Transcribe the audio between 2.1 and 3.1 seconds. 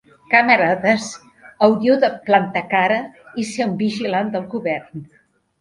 plantar cara